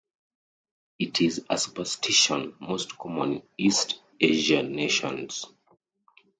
It 0.97 1.21
is 1.21 1.45
a 1.47 1.59
superstition 1.59 2.55
most 2.59 2.97
common 2.97 3.33
in 3.33 3.43
East 3.59 4.01
Asian 4.19 4.71
nations. 4.71 5.45